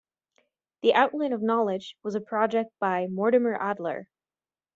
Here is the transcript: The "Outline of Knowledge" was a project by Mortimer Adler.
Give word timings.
The 0.81 0.95
"Outline 0.95 1.31
of 1.31 1.43
Knowledge" 1.43 1.95
was 2.01 2.15
a 2.15 2.21
project 2.21 2.71
by 2.79 3.05
Mortimer 3.05 3.55
Adler. 3.61 4.07